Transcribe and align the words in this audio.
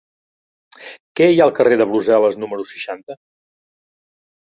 Què 1.19 1.27
hi 1.29 1.37
ha 1.43 1.47
al 1.47 1.53
carrer 1.61 1.79
de 1.83 1.89
Brussel·les 1.91 2.41
número 2.47 2.69
seixanta? 2.73 3.23